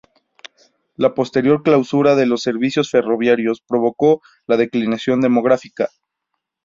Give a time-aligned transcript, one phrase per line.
[0.95, 5.89] La posterior clausura de los servicios ferroviarios provocó la declinación demográfica.